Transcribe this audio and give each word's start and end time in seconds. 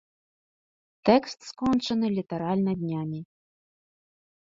Тэкст 1.09 1.39
скончаны 1.49 2.07
літаральна 2.17 2.73
днямі. 2.85 3.19